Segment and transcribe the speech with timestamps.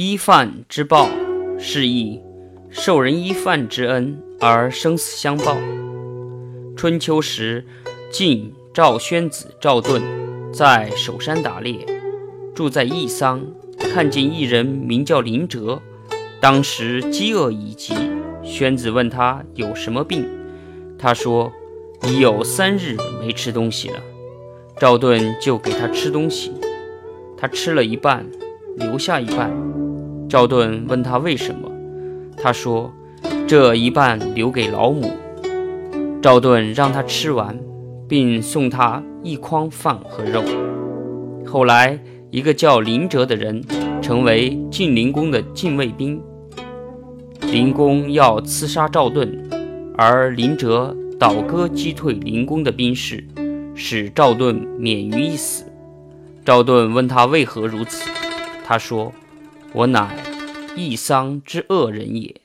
[0.00, 1.10] 依犯之报，
[1.58, 2.20] 是以
[2.70, 5.56] 受人依犯之恩而生死相报。
[6.76, 7.66] 春秋时，
[8.08, 10.00] 晋赵宣子赵盾
[10.52, 11.84] 在守山打猎，
[12.54, 13.44] 住在义桑，
[13.92, 15.82] 看见一人名叫林哲，
[16.40, 17.92] 当时饥饿已极。
[18.44, 20.24] 宣子问他有什么病，
[20.96, 21.52] 他说
[22.04, 23.98] 已有三日没吃东西了。
[24.78, 26.52] 赵盾就给他吃东西，
[27.36, 28.24] 他吃了一半，
[28.78, 29.50] 留下一半。
[30.28, 31.70] 赵盾问他为什么，
[32.36, 32.92] 他说
[33.46, 35.10] 这一半留给老母。
[36.20, 37.58] 赵盾让他吃完，
[38.08, 40.42] 并送他一筐饭和肉。
[41.46, 41.98] 后来，
[42.30, 43.64] 一个叫林哲的人
[44.02, 46.20] 成为晋灵公的禁卫兵。
[47.40, 49.48] 灵公要刺杀赵盾，
[49.96, 53.24] 而林哲倒戈击退灵公的兵士，
[53.74, 55.64] 使赵盾免于一死。
[56.44, 58.10] 赵盾问他为何如此，
[58.68, 59.10] 他说
[59.72, 60.14] ：“我乃
[60.76, 62.38] 易桑之恶人也。”